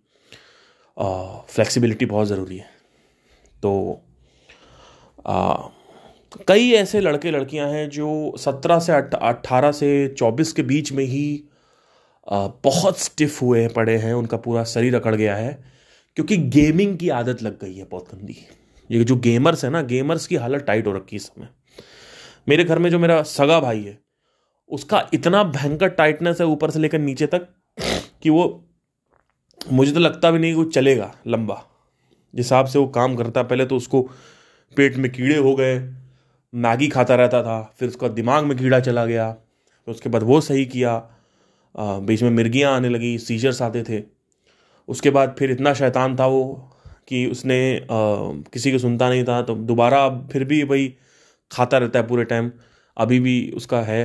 [1.49, 2.69] फ्लेक्सिबिलिटी बहुत ज़रूरी है।
[3.63, 4.01] तो
[5.27, 5.54] आ,
[6.31, 11.43] कई ऐसे लड़के लड़कियाँ हैं जो सत्रह से अट्ठारह से चौबीस के बीच में ही
[12.27, 15.51] बहुत स्टिफ हुए हैं, पड़े हैं, उनका पूरा शरीर अकड़ गया है,
[16.17, 18.37] क्योंकि गेमिंग की आदत लग गई है बहुत गंदी।
[18.89, 21.49] ये जो गेमर्स है ना गेमर्स की हालत टाइट हो रखी है इस समय।
[22.49, 23.97] मेरे घर में जो मेरा सगा भाई है,
[24.69, 27.47] उसका इतना भयंकर टाइटनेस है ऊपर से लेकर नीचे तक,
[28.23, 28.67] कि वो,
[29.61, 31.63] मुझे तो लगता भी नहीं कि वो चलेगा लंबा।
[32.33, 34.01] जिस हिसाब से वो काम करता, पहले तो उसको
[34.77, 35.79] पेट में कीड़े हो गए
[36.53, 40.39] मैगी खाता रहता था फिर उसका दिमाग में कीड़ा चला गया तो उसके बाद वो
[40.41, 40.97] सही किया।
[41.75, 44.01] बीच में मिर्गियाँ आने लगी सीजर्स आते थे।
[44.87, 46.43] उसके बाद फिर इतना शैतान था वो
[47.07, 47.85] कि उसने आ,
[48.53, 50.93] किसी को सुनता नहीं था तो दोबारा फिर भी भाई
[51.51, 52.51] खाता रहता है पूरे टाइम
[52.97, 54.03] अभी भी उसका है।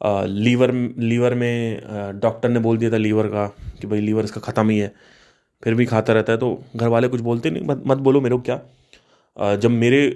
[0.00, 1.82] आ, लीवर लीवर में
[2.20, 3.46] डॉक्टर ने बोल दिया था लीवर का
[3.80, 4.92] कि भाई लीवर इसका ख़त्म ही है।
[5.62, 8.36] फिर भी खाता रहता है तो घर वाले कुछ बोलते नहीं मत मत बोलो मेरे
[8.36, 8.60] को क्या।
[9.36, 10.06] आ, जब मेरे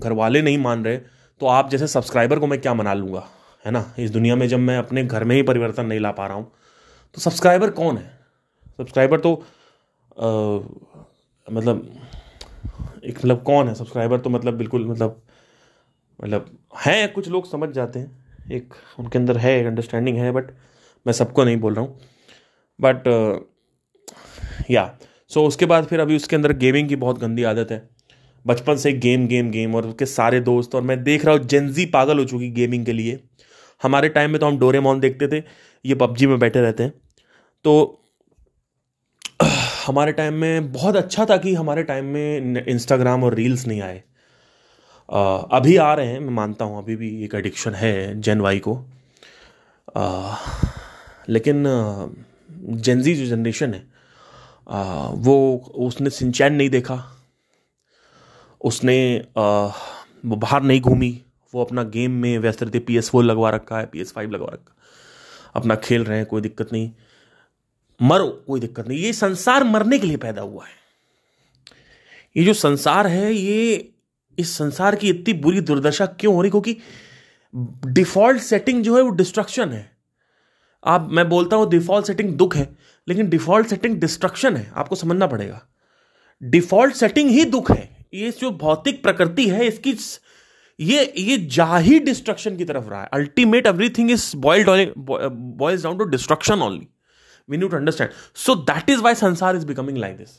[0.00, 0.96] घर वाले नहीं मान रहे
[1.40, 3.26] तो आप जैसे सब्सक्राइबर को मैं क्या मना लूँगा?
[3.64, 3.84] है ना?
[3.98, 6.50] इस दुनिया में जब मैं अपने घर में ही परिवर्तन नहीं ला पा रहा हूँ
[7.14, 8.10] तो सब्सक्राइबर कौन है?
[8.78, 9.34] सब्सक्राइबर तो
[10.16, 10.26] आ,
[11.46, 11.90] मतलब
[13.04, 13.74] एक मतलब कौन है?
[13.74, 15.22] सब्सक्राइबर तो मतलब बिल्कुल मतलब
[16.18, 20.50] मतलब हैं कुछ लोग समझ जाते हैं। एक उनके अंदर है एक अंडरस्टैंडिंग है बट
[21.06, 21.98] मैं सबको नहीं बोल रहा हूँ।
[22.80, 23.08] बट
[24.70, 24.84] या
[25.30, 27.88] सो उसके बाद फिर अभी उसके अंदर गेमिंग की बहुत गंदी आदत है।
[28.44, 31.86] बचपन से गेम गेम गेम और उसके सारे दोस्त और मैं देख रहा हूँ जेंजी
[31.86, 33.18] पागल हो चुकी गेमिंग के लिए।
[33.82, 35.42] हमारे टाइम में तो हम डोरेमोन देखते थे
[35.84, 36.92] ये पबजी में बैठे रहते हैं।
[37.64, 38.02] तो
[39.86, 44.02] हमारे टाइम में बहुत अच्छा था कि हमारे टाइम में इंस्टाग्राम और रील्स नहीं आए।
[45.08, 48.58] आ, अभी आ रहे हैं मैं मानता हूँ अभी भी एक एडिक्शन है जेन वाई
[48.58, 48.76] को।
[49.96, 50.36] आ,
[51.28, 51.64] लेकिन
[52.70, 53.82] जेंजी जो जनरेशन है
[54.70, 57.02] आ, वो उसने सिंचैन नहीं देखा।
[58.60, 61.22] उसने वो बाहर नहीं घूमी।
[61.54, 64.30] वो अपना गेम में व्यस्त रहते पी एस फोर लगवा रखा है पी एस फाइव
[64.30, 64.74] लगवा रखा
[65.54, 66.90] अपना खेल रहे हैं, कोई दिक्कत नहीं।
[68.02, 70.72] मरो, कोई दिक्कत नहीं। ये संसार मरने के लिए पैदा हुआ है।
[72.36, 73.92] ये जो संसार है, ये
[74.38, 76.50] इस संसार की इतनी बुरी दुर्दशा क्यों हो रही?
[76.50, 76.76] क्योंकि
[77.86, 79.96] डिफ़ॉल्ट सेटिंग जो है, वो डिस्ट्रक्शन है।
[80.84, 82.76] आप, मैं बोलता हूँ डिफ़ॉल्ट सेटिंग दुख है,
[83.08, 85.62] लेकिन डिफ़ॉल्ट सेटिंग डिस्ट्रक्शन है। आपको समझना पड़ेगा।
[86.42, 89.94] डिफ़ॉल्ट सेटिंग ही दुख है। ये जो भौतिक प्रकृति है इसकी
[90.78, 95.98] ये ये जा ही डिस्ट्रक्शन की तरफ़ रहा है। Ultimate everything is boiled boils down
[95.98, 96.86] to distraction only
[97.48, 100.38] we need to understand so that is why sansar is becoming like this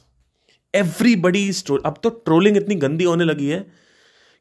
[0.73, 3.65] everybody is troll अब तो ट्रोलिंग इतनी गंदी होने लगी है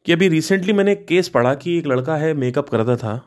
[0.07, 3.21] कि अभी रिसेंटली मैंने एक केस पढ़ा कि एक लड़का है मेकअप करता था।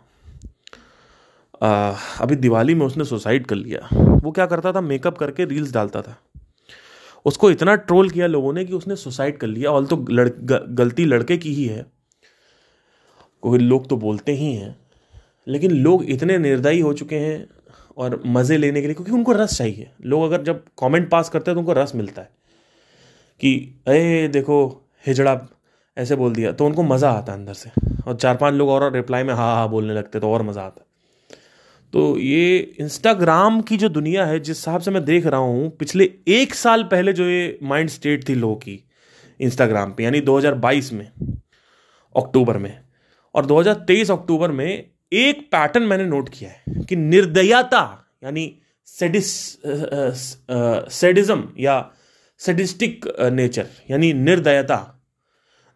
[1.63, 3.87] आ, अभी दिवाली में उसने सुसाइड कर लिया।
[4.23, 4.81] वो क्या करता था?
[4.81, 6.17] मेकअप करके रील्स डालता था।
[7.25, 11.05] उसको इतना ट्रोल किया लोगों ने कि उसने सुसाइड कर लिया। ऑल तो लड़, गलती
[11.05, 11.85] लड़के की ही है।
[13.43, 14.75] कोई लोग तो बोलते ही हैं।
[15.47, 17.47] लेकिन लोग इतने निर्दयी हो चुके हैं
[17.97, 21.51] और मज़े लेने के लिए क्योंकि उनको रस चाहिए। लोग अगर जब कमेंट पास करते
[21.51, 22.29] हैं तो उनको रस मिलता है
[23.41, 23.55] कि
[23.87, 24.65] अरे देखो
[25.07, 25.39] हिजड़ा
[25.97, 27.69] ऐसे बोल दिया। तो उनको मज़ा आता है अंदर से।
[28.07, 30.85] और चार पाँच लोग और रिप्लाई में हाँ हाँ बोलने लगते तो और मज़ा आता
[31.93, 36.09] तो ये इंस्टाग्राम की जो दुनिया है, जिस हिसाब से मैं देख रहा हूँ, पिछले
[36.29, 38.83] एक साल पहले जो ये माइंड स्टेट थी लोगों की
[39.39, 41.05] इंस्टाग्राम पे, यानी 2022 में,
[42.15, 42.79] अक्टूबर में।
[43.35, 44.67] और 2023 अक्टूबर में
[45.13, 47.83] एक पैटर्न मैंने नोट किया है कि निर्दयता,
[48.23, 48.55] यानी
[48.87, 49.27] सेडिस
[50.93, 51.75] सेडिज्म या
[52.41, 54.79] सेडिस्टिक नेचर यानी निर्दयता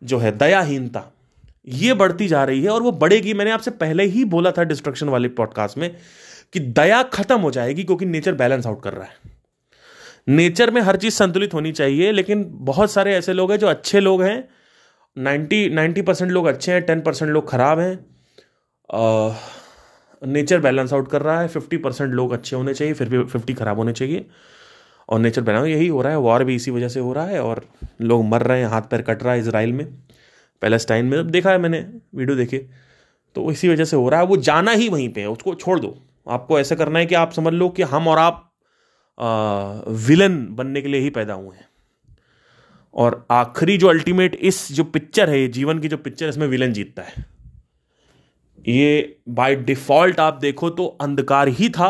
[0.02, 1.12] जो है, दयाहीनता
[1.68, 5.10] ये बढ़ती जा रही है और वो बढ़ेगी। मैंने आपसे पहले ही बोला था डिस्ट्रक्शन
[5.10, 5.96] वाले पॉडकास्ट में
[6.54, 9.38] कि दया खत्म हो जाएगी क्योंकि नेचर बैलेंस आउट कर रहा है।
[10.30, 14.00] नेचर में हर चीज़ संतुलित होनी चाहिए, लेकिन बहुत सारे ऐसे लोग हैं जो अच्छे
[14.00, 14.48] लोग हैं।
[15.18, 18.06] नाइन्टी नाइन्टी परसेंट लोग अच्छे हैं, टेन परसेंट लोग खराब हैं।
[20.28, 23.54] नेचर बैलेंस आउट कर रहा है, फिफ्टी परसेंट लोग अच्छे होने चाहिए, फिर भी फिफ्टी
[23.54, 24.26] खराब होने चाहिए।
[25.10, 27.42] और नेचर बैलेंस, यही हो रहा है, वॉर भी इसी वजह से हो रहा है
[27.42, 27.66] और
[28.02, 29.86] लोग मर रहे हैं, हाथ पैर कट रहा है इसराइल में।
[30.62, 31.80] पैलेस्टाइन में देखा है मैंने,
[32.16, 32.58] वीडियो देखे।
[33.36, 35.80] तो इसी वजह से हो रहा है, वो जाना ही वहीं पे है, उसको छोड़
[35.80, 35.96] दो।
[36.28, 38.44] आपको ऐसा करना है कि आप समझ लो कि हम और आप
[40.00, 41.66] विलन बनने के लिए ही पैदा हुए हैं।
[42.94, 47.02] और आखिरी जो अल्टीमेट इस जो पिक्चर है जीवन की जो पिक्चर इसमें विलन जीतता
[47.02, 47.26] है।
[48.68, 51.90] ये बाय डिफ़ॉल्ट आप देखो तो अंधकार ही था,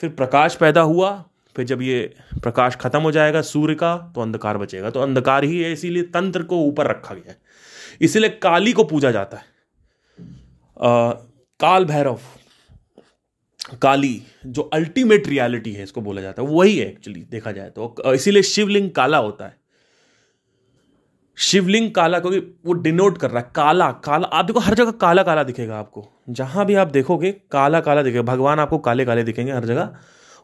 [0.00, 1.10] फिर प्रकाश पैदा हुआ,
[1.56, 5.60] फिर जब ये प्रकाश खत्म हो जाएगा सूर्य का तो अंधकार बचेगा। तो अंधकार ही
[5.62, 7.38] है, इसीलिए तंत्र को ऊपर रखा गया है।
[8.00, 9.44] इसीलिए काली को पूजा जाता है।
[10.80, 11.10] आ,
[11.60, 12.18] काल भैरव
[13.82, 17.94] काली जो अल्टीमेट रियलिटी है इसको बोला जाता है। वही है एक्चुअली देखा जाए तो।
[18.14, 19.56] इसीलिए शिवलिंग काला होता है।
[21.36, 25.22] शिवलिंग काला क्योंकि वो डिनोट कर रहा है काला काला। आप देखो हर जगह काला
[25.22, 29.52] काला दिखेगा आपको। जहाँ भी आप देखोगे काला काला दिखेगा। भगवान आपको काले काले दिखेंगे
[29.52, 29.94] हर जगह।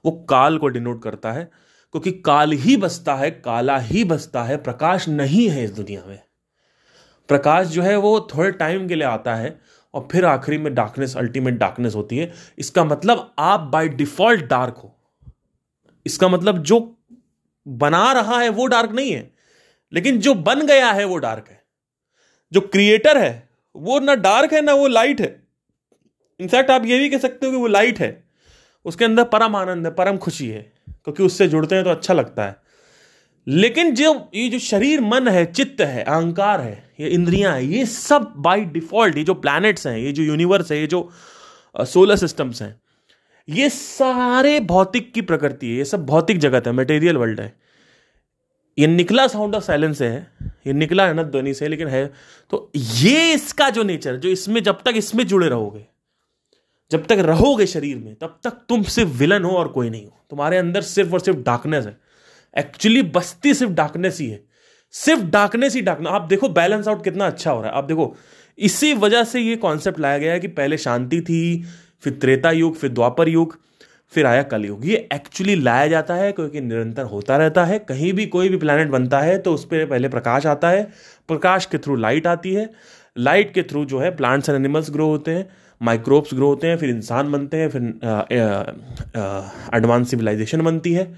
[0.05, 1.45] वो काल को डिनोट करता है
[1.95, 6.21] क्योंकि काल ही बसता है काला ही बसता है प्रकाश नहीं है इस दुनिया में।
[7.29, 9.59] प्रकाश जो है वो थोड़े टाइम के लिए आता है
[9.95, 14.77] और फिर आखिरी में डार्कनेस अल्टीमेट डार्कनेस होती है। इसका मतलब आप बाय डिफ़ॉल्ट डार्क
[14.77, 14.95] हो।
[16.07, 16.81] इसका मतलब जो
[17.67, 19.31] बना रहा है वो डार्क नहीं है,
[19.93, 21.63] लेकिन जो बन गया है वो डार्क है।
[22.53, 25.43] जो क्रिएटर है, वो ना डार्क है, ना वो लाइट है।
[26.41, 28.25] इनफैक्ट आप ये भी कह सकते हो कि वो लाइट है।
[28.85, 30.73] उसके अंदर परम आनंद है, परम खुशी है,
[31.05, 32.57] क्योंकि उससे जुड़ते हैं तो अच्छा लगता है।
[33.47, 37.85] लेकिन जो, ये जो शरीर, मन है, चित्त है, अहंकार है, ये इंद्रियाँ है, ये
[37.87, 41.09] सब बाय डिफ़ॉल्ट ये जो प्लैनेट्स हैं, ये जो यूनिवर्स है, ये जो
[41.75, 42.75] सोलर सिस्टम्स हैं,
[43.49, 47.53] ये सारे भौतिक की प्रकृति है, ये सब भौतिक जगत है मटेरियल वर्ल्ड है।
[48.79, 50.27] ये निकला साउंड ऑफ़ साइलेंस है,
[50.67, 52.07] ये निकला है ना ध्वनि से, लेकिन है
[52.53, 55.87] तो ये इसका जो नेचर जो इसमें, जब तक इसमें जुड़े रहोगे,
[56.91, 60.17] जब तक रहोगे शरीर में, तब तक तुम सिर्फ़ विलन हो और कोई नहीं हो।
[60.31, 61.97] तुम्हारे अंदर सिर्फ़ और सिर्फ़ डार्कनेस है।
[62.59, 64.43] एक्चुअली बस्ती सिर्फ़ डार्कनेस ही है।
[64.95, 68.15] सिर्फ़ डार्कनेस ही डार्कनेस। आप देखो, बैलेंस आउट कितना अच्छा हो रहा है। आप देखो,
[68.59, 71.65] इसी वजह से ये कॉन्सेप्ट लाया गया है कि पहले शांति थी,
[72.03, 73.59] फिर त्रेता युग, फिर द्वापर युग,
[74.13, 78.27] फिर आया कलयुग। ये एक्चुअली लाया जाता है क्योंकि निरंतर होता रहता है। कहीं भी
[78.27, 80.85] कोई भी प्लानट बनता है तो उस पर पहले प्रकाश आता है।
[81.29, 82.71] प्रकाश के थ्रू लाइट आती है।
[83.19, 85.47] लाइट के थ्रू जो है प्लांट्स एंड एनिमल्स ग्रो होते हैं।
[85.83, 87.83] माइक्रोब्स ग्रो होते हैं, फिर इंसान बनते हैं, फिर
[89.77, 91.15] एडवांस सिविलाइजेशन बनती है।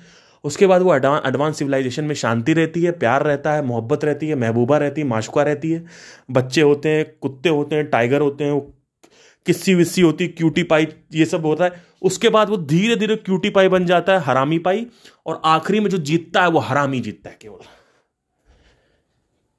[0.47, 4.35] उसके बाद वो एडवांस सिविलाइजेशन में शांति रहती है, प्यार रहता है, मोहब्बत रहती है,
[4.35, 5.85] महबूबा रहती है, माशुका रहती है।
[6.31, 8.61] बच्चे होते हैं, कुत्ते होते हैं टाइगर होते हैं
[9.47, 13.51] किस्सी विस्सी होती क्यूटी पाई ये सब होता है। उसके बाद वो धीरे धीरे क्यूटी
[13.51, 14.87] पाई बन जाता है, हरामी पाई,
[15.27, 17.59] और आखिरी में जो जीतता है, वो हरामी जीतता है केवल।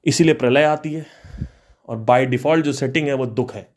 [0.06, 1.06] इसीलिए प्रलय आती है,
[1.88, 3.68] और बाय डिफ़ॉल्ट जो सेटिंग है, वो दुख है।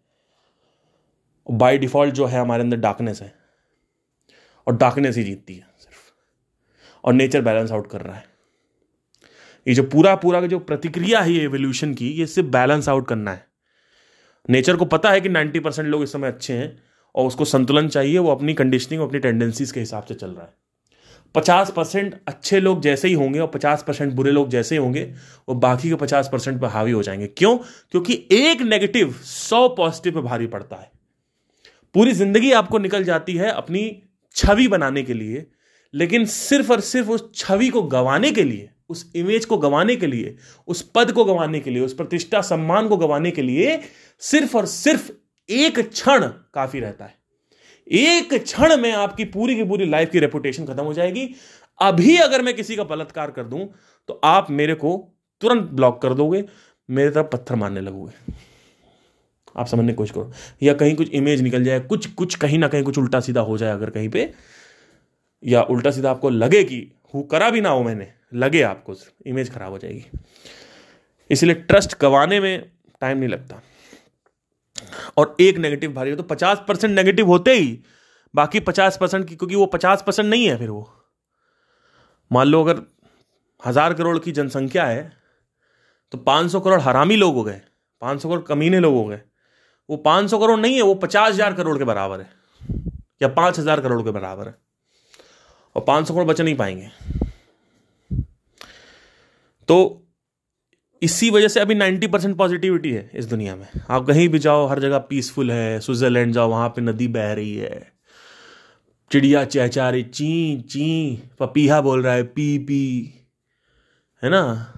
[1.51, 3.33] बाय डिफ़ॉल्ट जो है, हमारे अंदर डार्कनेस है,
[4.67, 5.70] और डार्कनेस ही जीतती है।
[7.03, 8.25] और नेचर बैलेंस आउट कर रहा है।
[9.67, 13.47] ये जो पूरा पूरा जो प्रतिक्रिया है एवोल्यूशन की, ये सिर्फ़ बैलेंस आउट करना है।
[14.49, 16.83] नेचर को पता है कि नाइन्टी परसेंट लोग इस समय अच्छे हैं
[17.15, 20.53] और उसको संतुलन चाहिए, वो अपनी कंडीशनिंग अपनी टेंडेंसीज के हिसाब से चल रहा है।
[21.35, 25.13] पचास परसेंट अच्छे लोग जैसे ही होंगे और पचास परसेंट बुरे लोग जैसे ही होंगे,
[25.49, 27.57] वो बाकी के पचास परसेंट पर हावी हो जाएँगे। क्यों?
[27.91, 30.91] क्योंकि एक नेगेटिव सौ पॉजिटिव पर भारी पड़ता है।
[31.93, 34.03] पूरी ज़िंदगी आपको निकल जाती है अपनी
[34.35, 35.47] छवि बनाने के लिए
[35.93, 40.07] लेकिन सिर्फ़ और सिर्फ़ उस छवि को गंवाने के लिए, उस इमेज को गंवाने के
[40.07, 40.35] लिए,
[40.67, 43.79] उस पद को गंवाने के लिए, उस प्रतिष्ठा, सम्मान को गंवाने के लिए
[44.21, 45.11] सिर्फ़ और सिर्फ़
[45.49, 47.19] एक क्षण काफ़ी रहता है।
[47.87, 51.29] एक क्षण में आपकी पूरी की पूरी लाइफ की रेपुटेशन खत्म हो जाएगी।
[51.79, 53.67] अभी अगर मैं किसी का बलात्कार कर दूँ
[54.09, 54.91] तो आप मेरे को
[55.41, 56.43] तुरंत ब्लॉक कर दोगे,
[56.89, 58.33] मेरे तरफ़ पत्थर मारने लगोगे।
[59.55, 60.31] आप समझने की कोशिश करो,
[60.63, 63.57] या कहीं कुछ इमेज निकल जाए, कुछ कुछ कहीं ना कहीं कुछ उल्टा सीधा हो
[63.57, 64.31] जाए अगर कहीं पे
[65.43, 66.79] या उल्टा सीधा आपको लगे कि
[67.13, 68.95] हु करा भी ना हो मैंने, लगे आपको
[69.27, 70.05] इमेज खराब हो जाएगी।
[71.29, 72.69] इसलिए ट्रस्ट गंवाने में
[73.01, 73.61] टाइम नहीं लगता।
[75.17, 77.79] और एक नेगेटिव भारी हो तो पचास परसेंट नेगेटिव होते ही,
[78.33, 80.89] बाकी पचास परसेंट की, क्योंकि वो पचास परसेंट नहीं है फिर वो।
[82.31, 82.81] मान लो अगर
[83.61, 85.11] हज़ार करोड़ की जनसंख्या है
[86.11, 87.61] तो पाँच सौ करोड़ हरामी लोग हो गए,
[88.01, 89.21] पाँच सौ करोड़ कमीने लोग हो गए।
[89.89, 92.29] वो पाँच सौ करोड़ नहीं है, वो पचास हज़ार करोड़ के बराबर है,
[93.21, 94.55] या पाँच हज़ार करोड़ के बराबर है।
[95.75, 96.89] और पाँच सौ करोड़ बच नहीं पाएँगे।
[99.67, 99.97] तो
[101.01, 104.67] इसी वजह से अभी नाइन्टी परसेंट पॉजिटिविटी है इस दुनिया में। आप कहीं भी जाओ,
[104.67, 107.91] हर जगह पीसफुल है, स्विट्जरलैंड जाओ, वहाँ पे नदी बह रही है।
[109.11, 113.13] चिड़िया चहचा रही, ची ची, पपीहा बोल रहा है, पी पी,
[114.23, 114.73] है ना?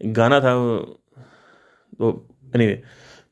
[0.00, 0.54] गाना था
[1.98, 2.10] तो
[2.54, 2.82] एनीवे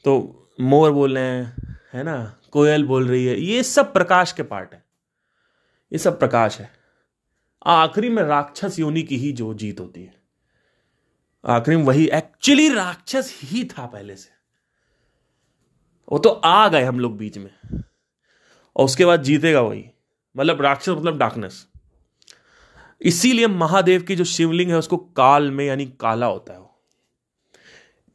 [0.05, 0.15] तो
[0.61, 2.41] मोर बोल रहे हैं, है ना?
[2.53, 4.86] कोयल बोल रही है, ये सब प्रकाश के पार्ट है।
[5.93, 6.71] ये सब प्रकाश है।
[7.67, 10.15] आखिरी में राक्षस योनि की ही जो जीत होती है।
[11.47, 14.31] आखिरी में वही एक्चुअली राक्षस ही था पहले से।
[16.13, 17.83] वो तो आ गए हम लोग बीच में।
[18.77, 19.91] और उसके बाद जीतेगा वही।
[20.37, 21.69] मतलब राक्षस मतलब डार्कनेस
[23.01, 26.66] इसीलिए महादेव की जो शिवलिंग है, उसको काल में यानी काला होता है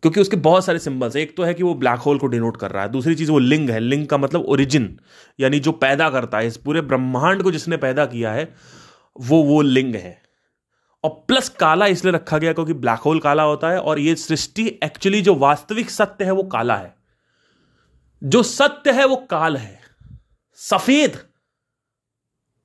[0.01, 2.57] क्योंकि उसके बहुत सारे सिंबल्स हैं। एक तो है कि वो ब्लैक होल को डिनोट
[2.57, 4.99] कर रहा है। दूसरी चीज़ वो लिंग है। लिंग का मतलब ओरिजिन
[5.39, 8.55] यानी जो पैदा करता है। इस पूरे ब्रह्मांड को जिसने पैदा किया है,
[9.19, 10.21] वो वो लिंग है।
[11.03, 14.79] और प्लस काला इसलिए रखा गया क्योंकि ब्लैक होल काला होता है और ये सृष्टि
[14.83, 16.95] एक्चुअली जो वास्तविक सत्य है, वो काला है।
[18.23, 19.79] जो सत्य है, वो काल है।
[20.55, 21.15] सफ़ेद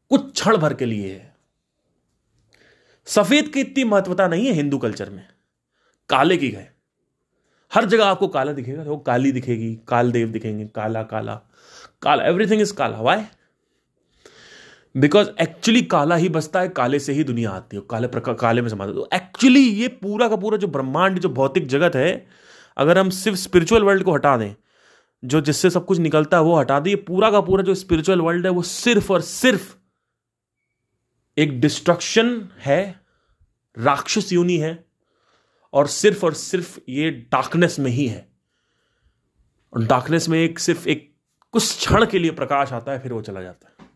[0.09, 1.37] कुछ क्षण भर के लिए है।
[3.07, 5.29] सफ़ेद की इतनी महत्वता नहीं है हिंदू कल्चर में।
[6.09, 6.69] काले की गए
[7.73, 11.35] हर जगह आपको काला दिखेगा वो काली दिखेगी, काल देव दिखेंगे, काला काला
[12.03, 13.25] काला everything is kala why
[14.95, 18.63] because actually काला ही बसता है, काले से ही दुनिया आती है, काले प्रकार काले
[18.63, 22.27] में समाता तो एक्चुअली ये पूरा का पूरा जो ब्रह्मांड, जो भौतिक जगत है,
[22.77, 24.55] अगर हम सिर्फ़ स्पिरिचुअल वर्ल्ड को हटा दें,
[25.23, 28.47] जो जिससे सब कुछ निकलता है, वो हटा दें पूरा का पूरा जो स्पिरिचुअल वर्ल्ड
[28.47, 29.75] है, वो सिर्फ़ और सिर्फ़
[31.37, 33.01] एक डिस्ट्रक्शन है,
[33.77, 34.86] राक्षस यूनि है
[35.77, 38.29] और सिर्फ़ और सिर्फ़ ये डार्कनेस में ही है।
[39.73, 41.15] और डार्कनेस में एक सिर्फ़ एक
[41.53, 43.89] कुछ क्षण के लिए प्रकाश आता है, फिर वो चला जाता है।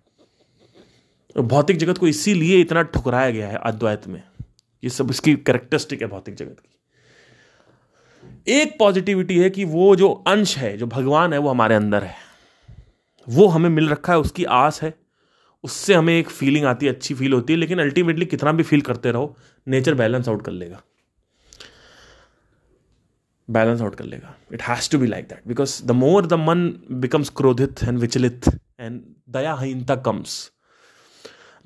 [1.35, 4.23] तो भौतिक जगत को इसीलिए इतना ठुकराया गया है अद्वैत में।
[4.85, 6.77] ये सब इसकी कैरेक्टरिस्टिक है भौतिक जगत की।
[8.53, 12.15] एक पॉजिटिविटी है कि वो जो अंश है, जो भगवान है, वो हमारे अंदर है।
[13.29, 14.95] वो हमें मिल रखा है, उसकी आस है।
[15.63, 18.81] उससे हमें एक फीलिंग आती है, अच्छी फील होती है, लेकिन अल्टीमेटली कितना भी फील
[18.81, 19.37] करते रहो
[19.69, 20.83] नेचर बैलेंस आउट कर लेगा।
[23.53, 26.69] बैलेंस आउट कर लेगा it has to be like that because the more the मन
[27.01, 28.49] बिकम्स क्रोधित एंड विचलित
[28.81, 30.37] एंड दयाहीनता कम्स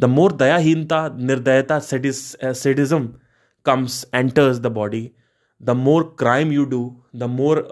[0.00, 3.06] द मोर दयाहीनता निर्दयता sadism
[3.66, 5.10] comes enters the body
[5.60, 6.82] the more crime you do
[7.16, 7.68] the more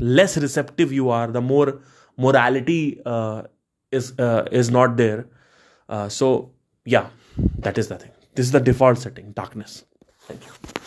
[0.00, 1.80] less receptive you are the more
[2.18, 2.82] morality
[3.92, 5.24] is not there
[6.10, 6.30] so
[6.86, 9.82] yeah that is the thing this is the default setting darkness
[10.30, 10.80] thank you